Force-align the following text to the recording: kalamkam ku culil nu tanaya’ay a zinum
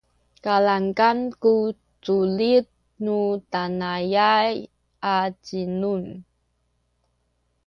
kalamkam 0.45 1.17
ku 1.41 1.53
culil 2.05 2.65
nu 3.03 3.19
tanaya’ay 3.51 4.55
a 5.13 5.15
zinum 5.43 6.03